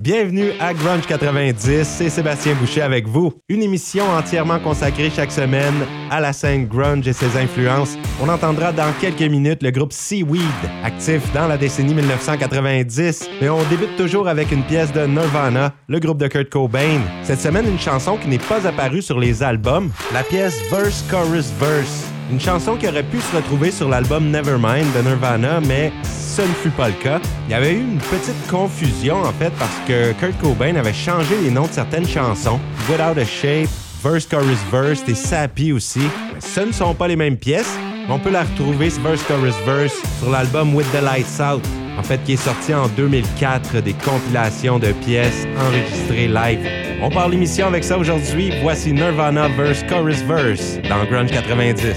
[0.00, 3.32] Bienvenue à Grunge 90, c'est Sébastien Boucher avec vous.
[3.48, 5.74] Une émission entièrement consacrée chaque semaine
[6.08, 7.96] à la scène grunge et ses influences.
[8.22, 10.44] On entendra dans quelques minutes le groupe Seaweed,
[10.84, 15.98] actif dans la décennie 1990, mais on débute toujours avec une pièce de Nirvana, le
[15.98, 17.00] groupe de Kurt Cobain.
[17.24, 21.50] Cette semaine, une chanson qui n'est pas apparue sur les albums, la pièce Verse Chorus
[21.58, 22.17] Verse.
[22.30, 26.48] Une chanson qui aurait pu se retrouver sur l'album Nevermind de Nirvana, mais ce ne
[26.48, 27.20] fut pas le cas.
[27.46, 31.36] Il y avait eu une petite confusion en fait parce que Kurt Cobain avait changé
[31.42, 32.60] les noms de certaines chansons.
[32.88, 33.70] Without a Shape,
[34.04, 36.02] Verse Chorus Verse et Sappy aussi.
[36.34, 37.78] Mais ce ne sont pas les mêmes pièces.
[38.10, 41.62] On peut la retrouver, ce Verse Chorus Verse, sur l'album With the Lights Out,
[41.98, 46.66] en fait, qui est sorti en 2004 des compilations de pièces enregistrées live.
[47.02, 48.50] On parle l'émission avec ça aujourd'hui.
[48.62, 51.96] Voici Nirvana Verse Chorus Verse dans Grunge 90.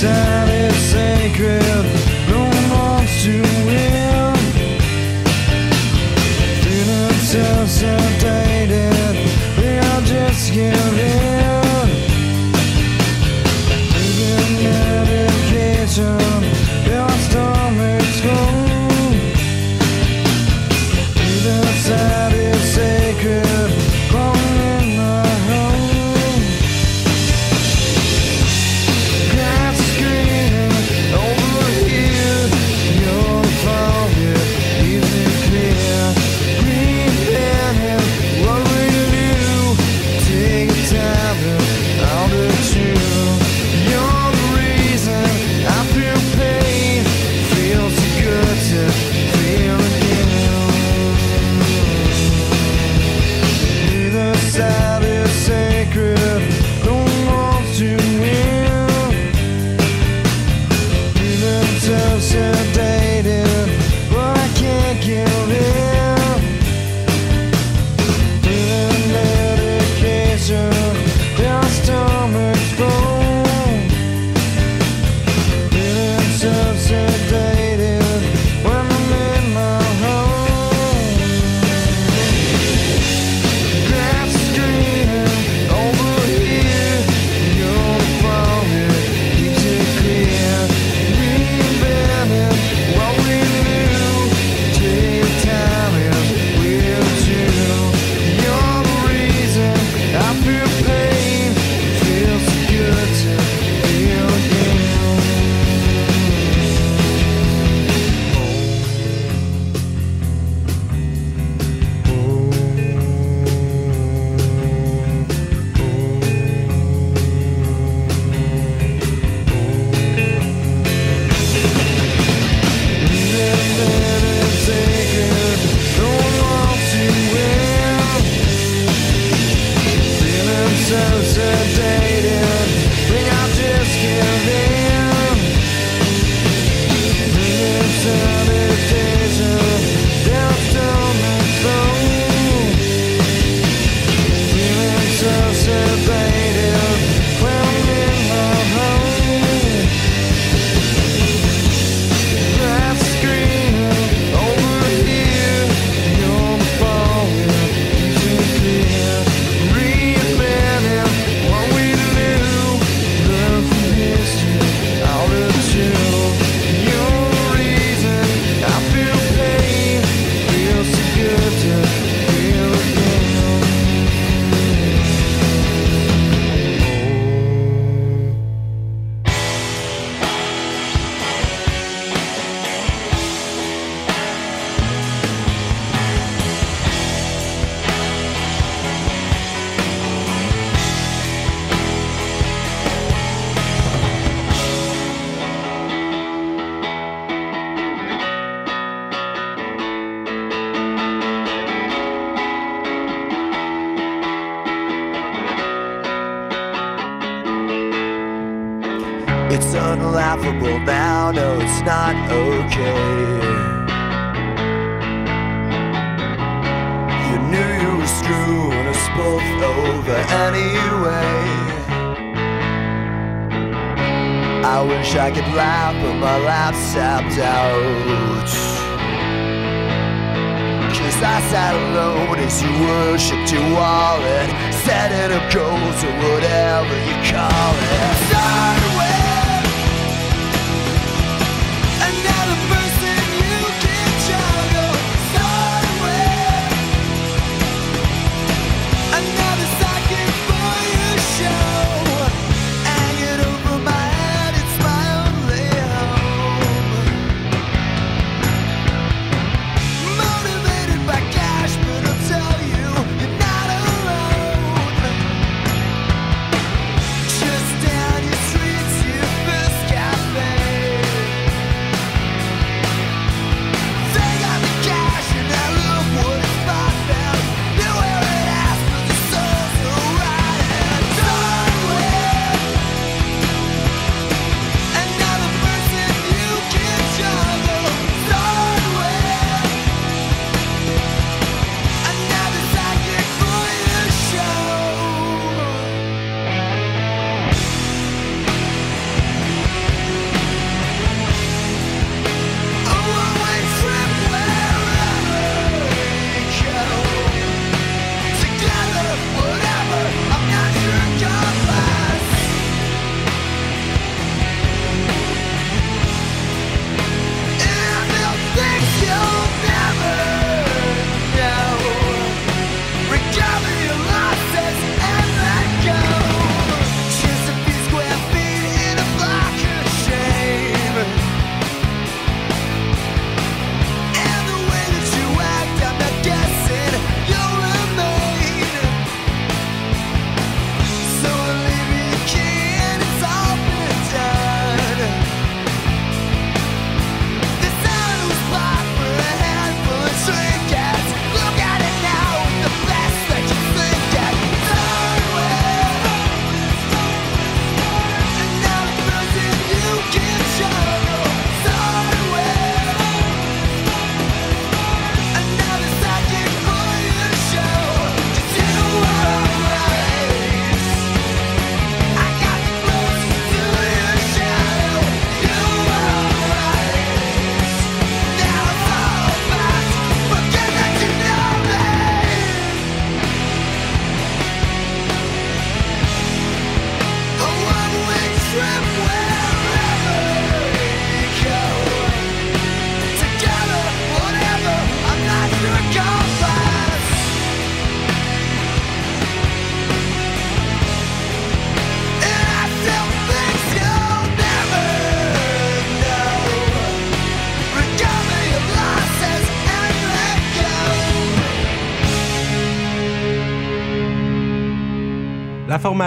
[0.00, 1.69] time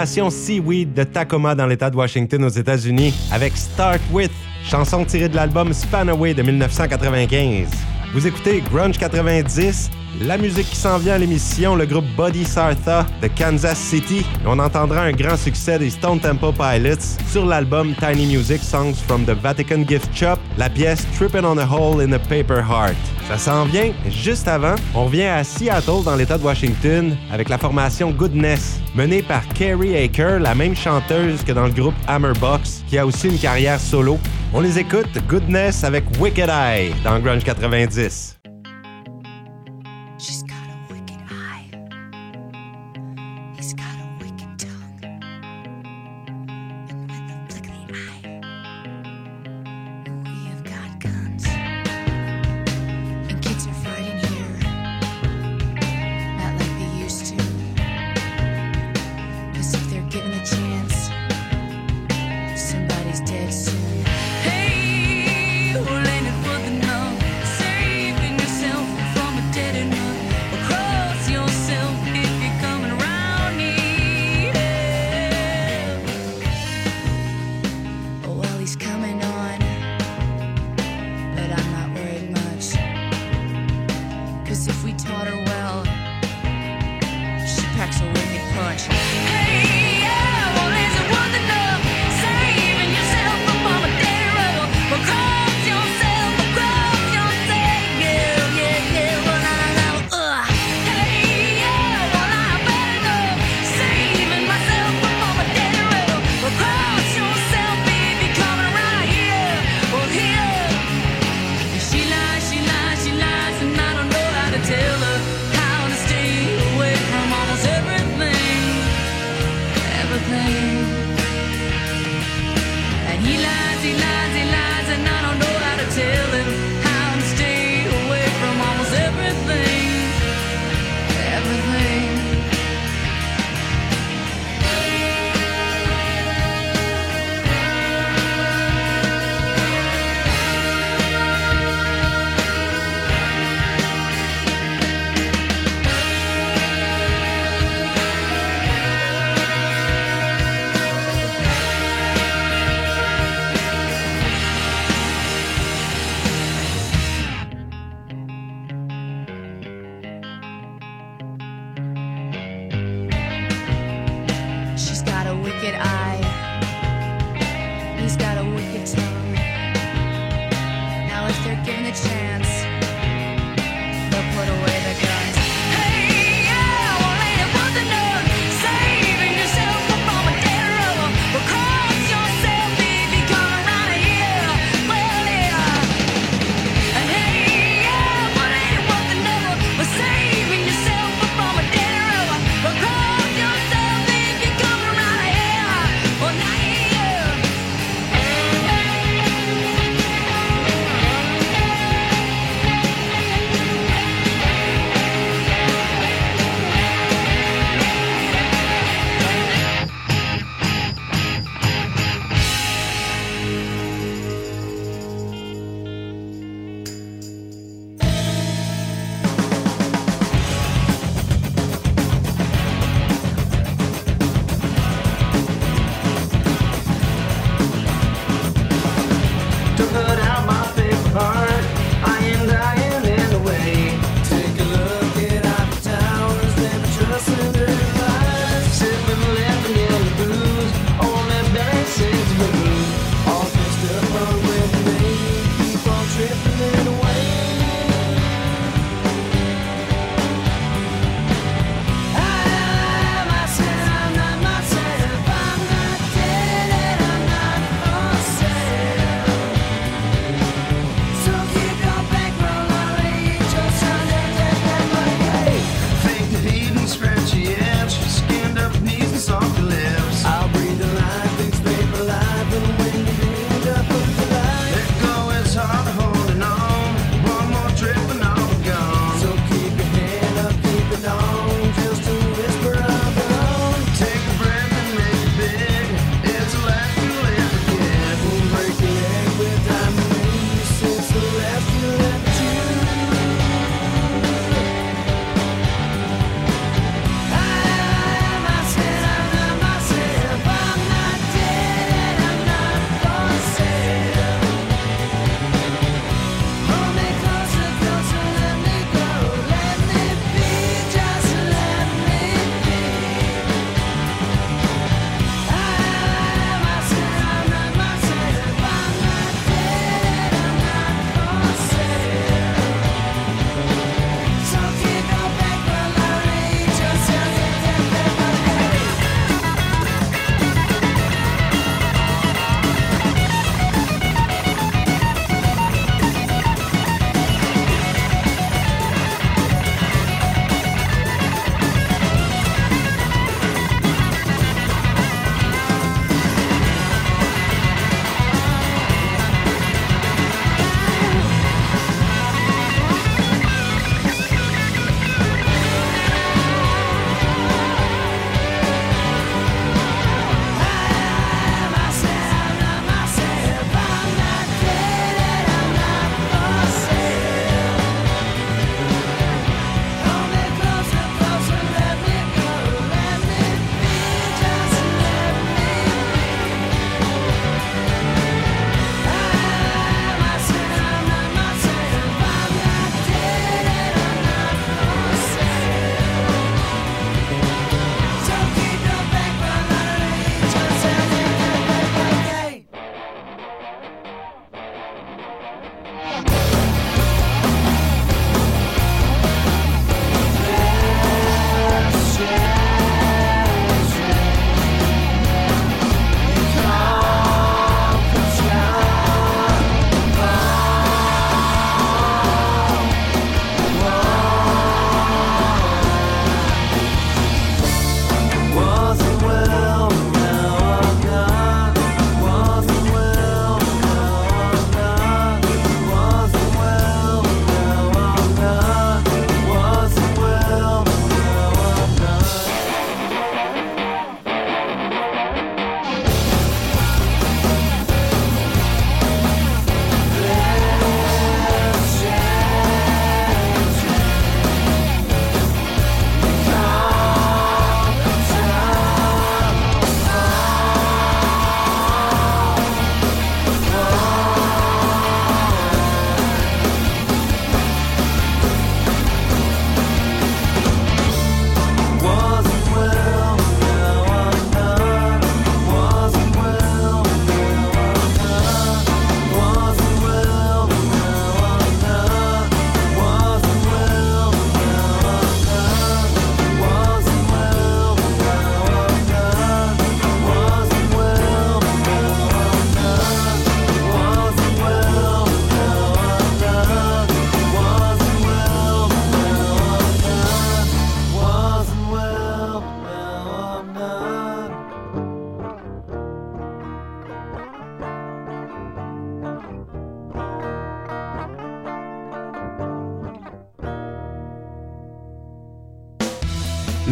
[0.06, 4.30] Seaweed de Tacoma dans l'État de Washington aux États-Unis avec Start With,
[4.62, 7.68] chanson tirée de l'album Spanaway de 1995.
[8.12, 13.04] Vous écoutez Grunge 90 la musique qui s'en vient à l'émission, le groupe Body Sartha
[13.20, 14.24] de Kansas City.
[14.46, 19.24] On entendra un grand succès des Stone Temple Pilots sur l'album Tiny Music Songs from
[19.24, 22.94] the Vatican Gift Shop, la pièce Trippin' on a Hole in a Paper Heart.
[23.28, 24.76] Ça s'en vient juste avant.
[24.94, 29.96] On vient à Seattle dans l'État de Washington avec la formation Goodness, menée par Carrie
[29.96, 34.18] Aker, la même chanteuse que dans le groupe Hammerbox, qui a aussi une carrière solo.
[34.52, 38.33] On les écoute Goodness avec Wicked Eye dans Grunge 90.
[43.64, 44.03] Pescado.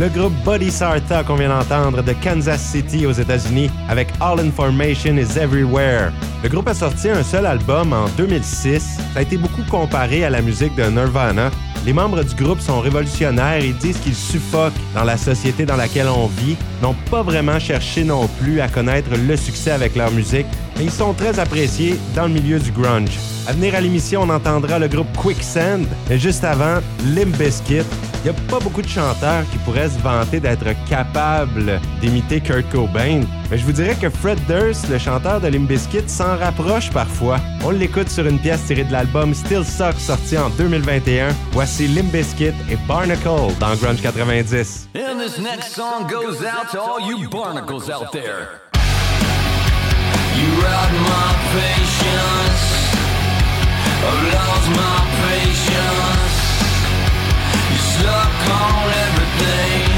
[0.03, 5.17] Le groupe Body Sarta qu'on vient d'entendre de Kansas City aux États-Unis avec All Information
[5.17, 6.11] is Everywhere.
[6.43, 8.99] Le groupe a sorti un seul album en 2006.
[9.15, 11.53] Ça a été beaucoup comparé à la musique de Nirvana.
[11.87, 16.09] Les membres du groupe sont révolutionnaires et disent qu'ils suffoquent dans la société dans laquelle
[16.09, 20.47] on vit, n'ont pas vraiment cherché non plus à connaître le succès avec leur musique,
[20.77, 23.17] mais ils sont très appréciés dans le milieu du grunge.
[23.47, 26.81] À venir à l'émission, on entendra le groupe Quicksand, mais juste avant,
[27.15, 27.37] Limp.
[28.25, 32.71] Il n'y a pas beaucoup de chanteurs qui pourraient se vanter d'être capables d'imiter Kurt
[32.71, 36.91] Cobain, mais je vous dirais que Fred Durst, le chanteur de Limp Bizkit, s'en rapproche
[36.91, 37.41] parfois.
[37.65, 41.31] On l'écoute sur une pièce tirée de l'album Still Sucks sorti en 2021.
[41.51, 44.89] Voici Limp Bizkit et Barnacle dans Grunge 90.
[44.95, 48.61] And this next song goes out to all you barnacles out there.
[58.13, 59.92] You suck on everything.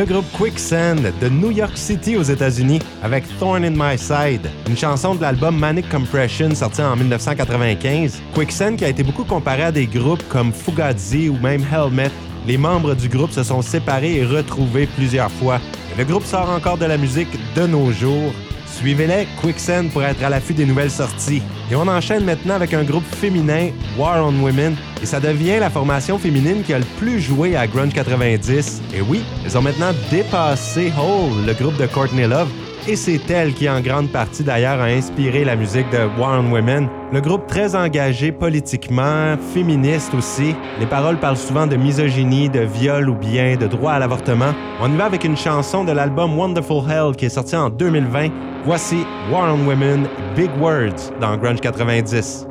[0.00, 4.76] Le groupe Quicksand de New York City aux États-Unis avec Thorn in My Side, une
[4.76, 8.22] chanson de l'album Manic Compression sorti en 1995.
[8.32, 12.10] Quicksand qui a été beaucoup comparé à des groupes comme Fugazi ou même Helmet.
[12.46, 15.60] Les membres du groupe se sont séparés et retrouvés plusieurs fois.
[15.98, 18.32] Le groupe sort encore de la musique de nos jours.
[18.80, 21.42] Suivez-les, Quicksand, pour être à l'affût des nouvelles sorties.
[21.70, 25.68] Et on enchaîne maintenant avec un groupe féminin, War on Women, et ça devient la
[25.68, 28.80] formation féminine qui a le plus joué à Grunge 90.
[28.94, 32.48] Et oui, ils ont maintenant dépassé Hole, le groupe de Courtney Love,
[32.88, 36.88] et c'est elle qui, en grande partie d'ailleurs, a inspiré la musique de War Women.
[37.12, 40.54] Le groupe très engagé politiquement, féministe aussi.
[40.78, 44.52] Les paroles parlent souvent de misogynie, de viol ou bien de droit à l'avortement.
[44.80, 48.28] On y va avec une chanson de l'album Wonderful Hell qui est sorti en 2020.
[48.64, 52.49] Voici War Women, Big Words dans Grunge 90.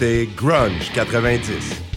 [0.00, 1.89] c'était Grunge 90.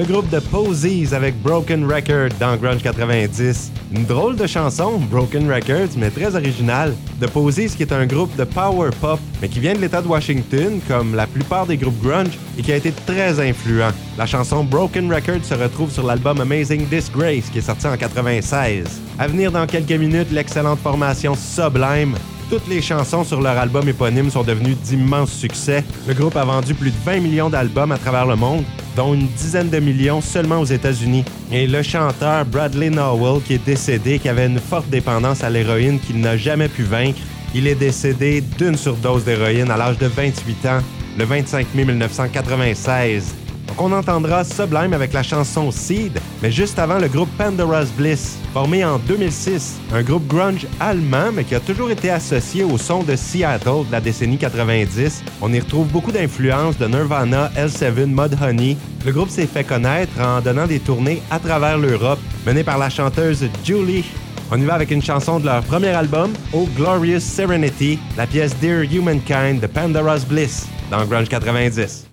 [0.00, 3.70] Le groupe de Posies avec Broken Record dans Grunge 90.
[3.92, 6.94] Une drôle de chanson, Broken Records, mais très originale.
[7.20, 10.08] The Posies qui est un groupe de power pop, mais qui vient de l'État de
[10.08, 13.92] Washington, comme la plupart des groupes grunge, et qui a été très influent.
[14.16, 19.02] La chanson Broken Record se retrouve sur l'album Amazing Disgrace, qui est sorti en 96.
[19.18, 22.14] À venir dans quelques minutes, l'excellente formation Sublime,
[22.48, 25.84] toutes les chansons sur leur album éponyme sont devenues d'immenses succès.
[26.08, 28.64] Le groupe a vendu plus de 20 millions d'albums à travers le monde,
[28.96, 31.24] dont une dizaine de millions seulement aux États-Unis.
[31.52, 35.98] Et le chanteur Bradley Nowell, qui est décédé, qui avait une forte dépendance à l'héroïne
[36.00, 37.18] qu'il n'a jamais pu vaincre,
[37.54, 40.80] il est décédé d'une surdose d'héroïne à l'âge de 28 ans,
[41.18, 43.39] le 25 mai 1996.
[43.82, 48.84] On entendra Sublime avec la chanson Seed, mais juste avant le groupe Pandora's Bliss, formé
[48.84, 53.16] en 2006, un groupe grunge allemand mais qui a toujours été associé au son de
[53.16, 55.24] Seattle de la décennie 90.
[55.40, 58.76] On y retrouve beaucoup d'influences de Nirvana, L7, Mudhoney.
[59.06, 62.90] Le groupe s'est fait connaître en donnant des tournées à travers l'Europe, menées par la
[62.90, 64.04] chanteuse Julie
[64.52, 68.52] on y va avec une chanson de leur premier album, Oh Glorious Serenity, la pièce
[68.60, 72.09] Dear Humankind de Pandora's Bliss, dans Grunge 90.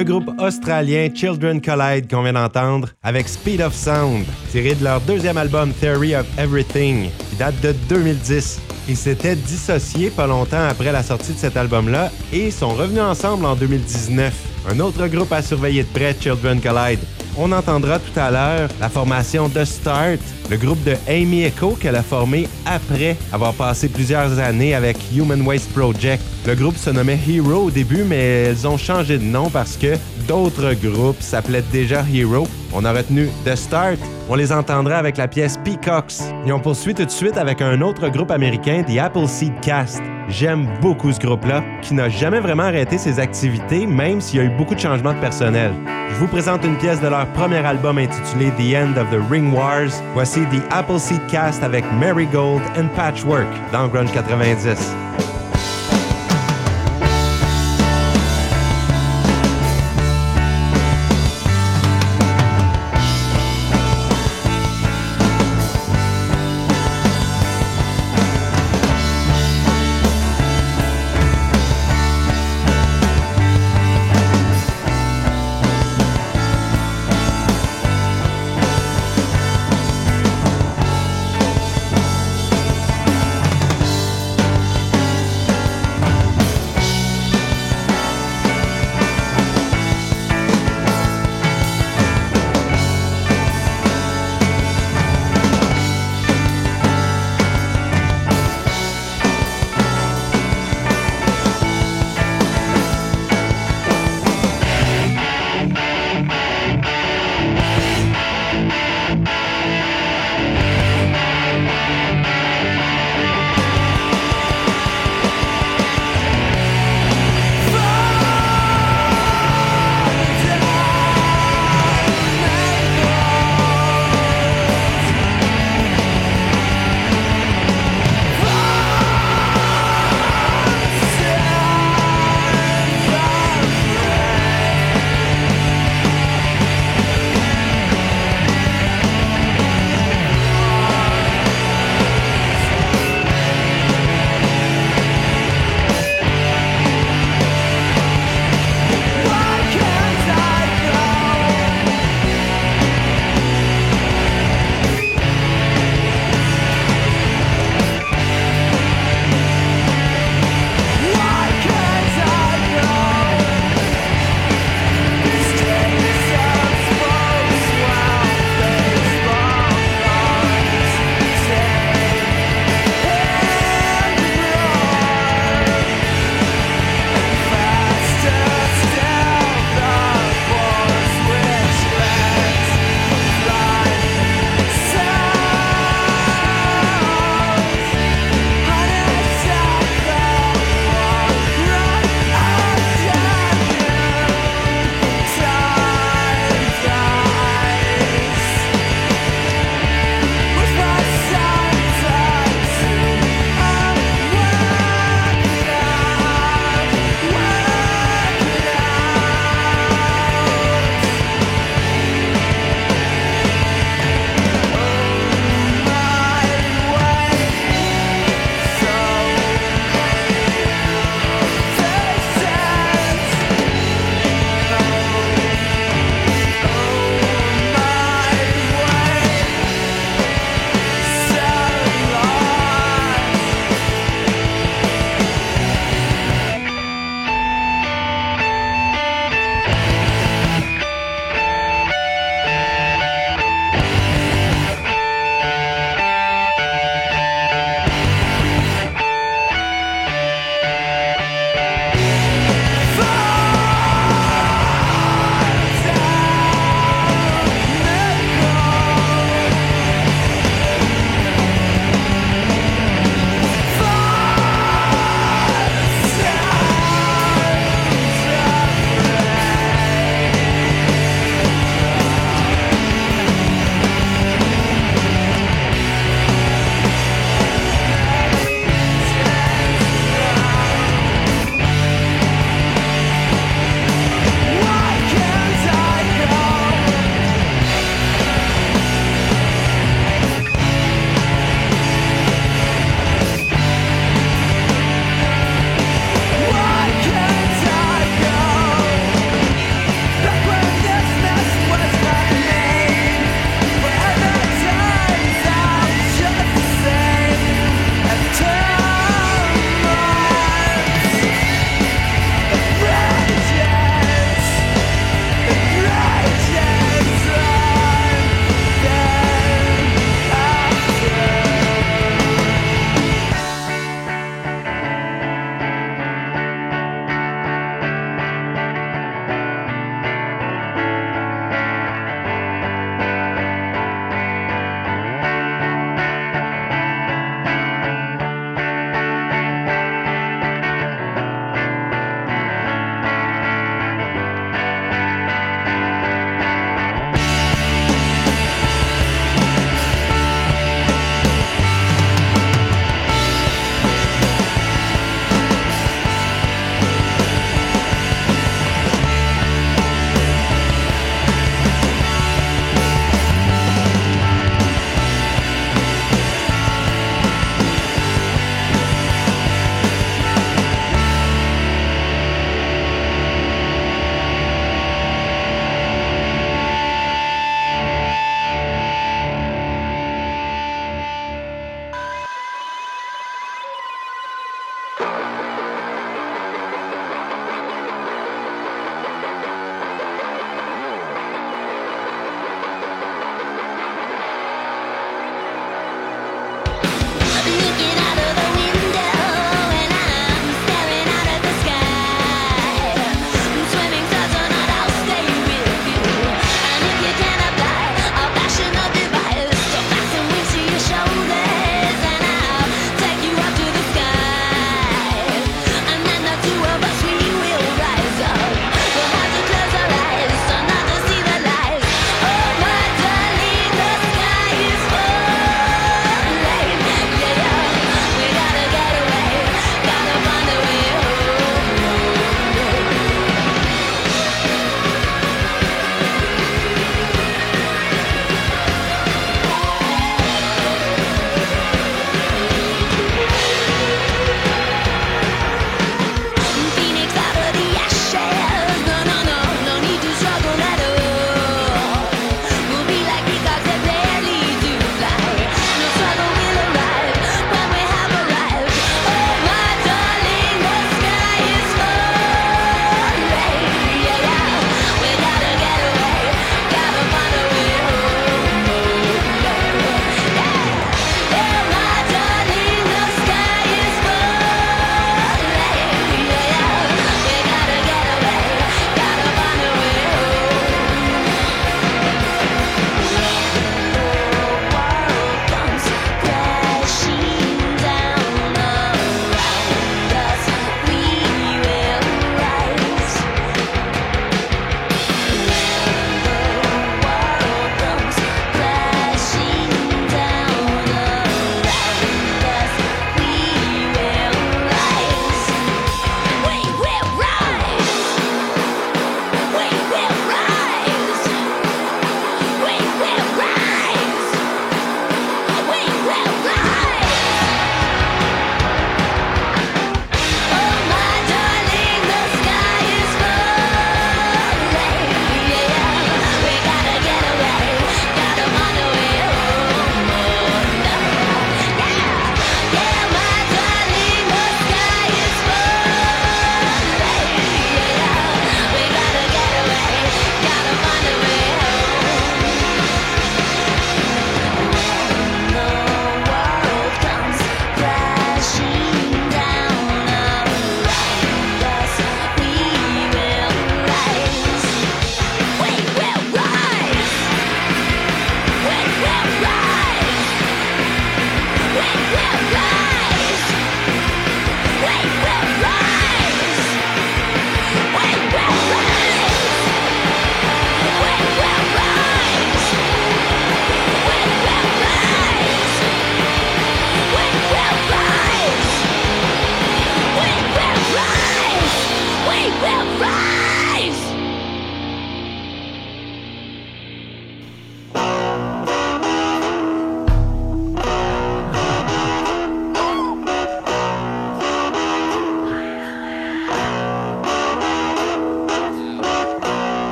[0.00, 4.98] Le groupe australien Children Collide qu'on vient d'entendre avec Speed of Sound, tiré de leur
[5.02, 8.62] deuxième album Theory of Everything, qui date de 2010.
[8.88, 13.44] Ils s'étaient dissociés pas longtemps après la sortie de cet album-là et sont revenus ensemble
[13.44, 14.32] en 2019.
[14.70, 17.00] Un autre groupe à surveiller de près, Children Collide.
[17.36, 20.20] On entendra tout à l'heure la formation The Start,
[20.50, 25.40] le groupe de Amy Echo qu'elle a formé après avoir passé plusieurs années avec Human
[25.42, 26.22] Waste Project.
[26.46, 29.96] Le groupe se nommait Hero au début, mais elles ont changé de nom parce que
[30.26, 32.46] d'autres groupes s'appelaient déjà Hero.
[32.72, 33.98] On a retenu The Start.
[34.28, 36.20] On les entendra avec la pièce Peacocks.
[36.46, 40.02] Et on poursuit tout de suite avec un autre groupe américain, The Appleseed Cast.
[40.30, 44.44] J'aime beaucoup ce groupe-là, qui n'a jamais vraiment arrêté ses activités, même s'il y a
[44.44, 45.72] eu beaucoup de changements de personnel.
[46.08, 49.52] Je vous présente une pièce de leur premier album intitulé The End of the Ring
[49.52, 49.90] Wars.
[50.14, 54.94] Voici The Appleseed Cast avec Marigold and Patchwork dans Grunge 90.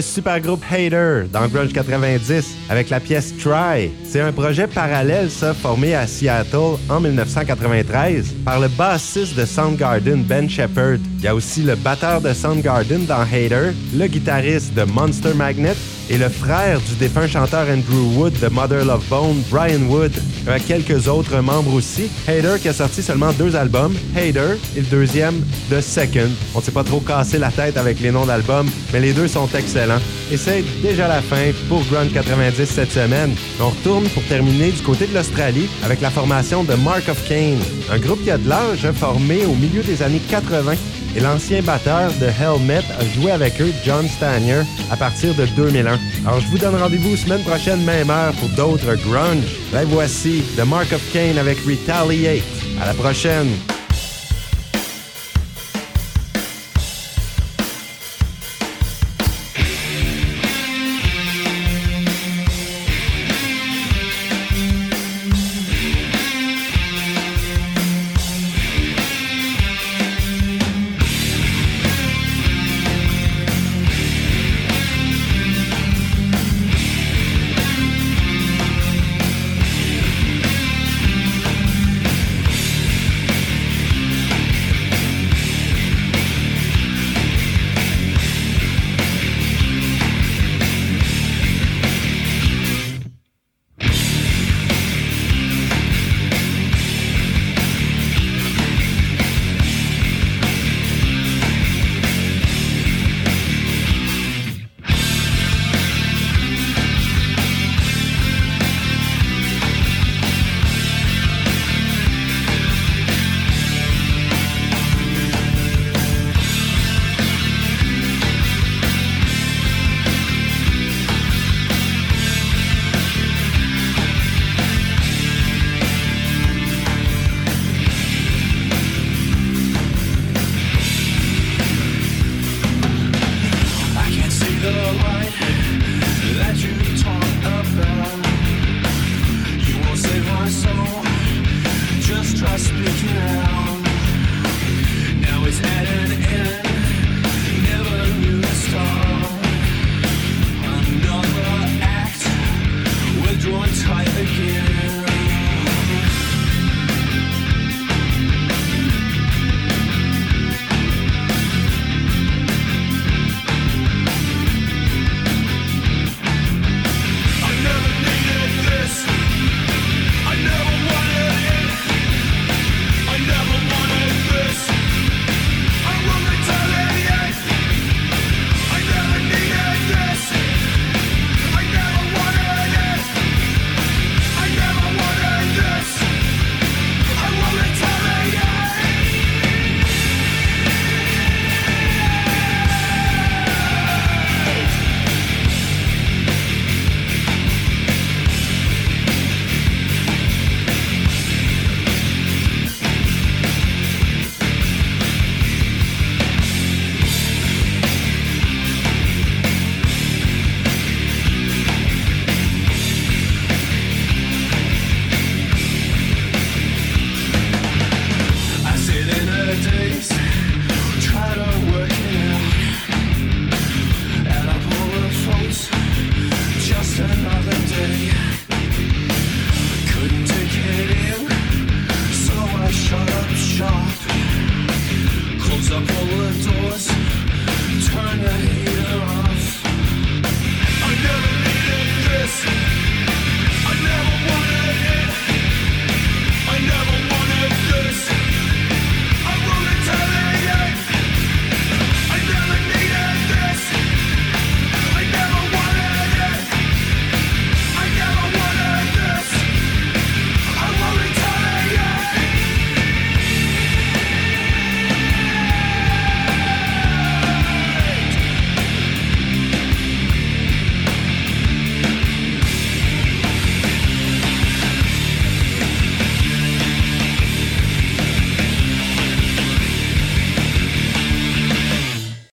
[0.00, 3.90] Le super groupe Hater dans Grunge 90 avec la pièce Try.
[4.02, 10.22] C'est un projet parallèle, ça, formé à Seattle en 1993 par le bassiste de Soundgarden,
[10.22, 10.96] Ben Shepard.
[11.18, 15.76] Il y a aussi le batteur de Soundgarden dans Hater, le guitariste de Monster Magnet
[16.08, 20.12] et le frère du défunt chanteur Andrew Wood de Mother Love Bone, Brian Wood,
[20.50, 22.10] avec quelques autres membres aussi.
[22.26, 26.30] Hater qui a sorti seulement deux albums, Hater et le deuxième, The Second.
[26.54, 29.28] On ne s'est pas trop cassé la tête avec les noms d'albums, mais les deux
[29.28, 30.00] sont excellents.
[30.30, 33.34] Et c'est déjà la fin pour Grunge 90 cette semaine.
[33.60, 37.56] On retourne pour terminer du côté de l'Australie avec la formation de Mark of Cain,
[37.90, 40.74] un groupe qui a de l'âge formé au milieu des années 80
[41.16, 45.98] et l'ancien batteur de Helmet a joué avec eux, John Stanier, à partir de 2001.
[46.26, 49.44] Alors je vous donne rendez-vous semaine prochaine, même heure, pour d'autres grunge.
[49.72, 52.42] Là voici The Mark of Cain avec Retaliate.
[52.80, 53.69] À la prochaine!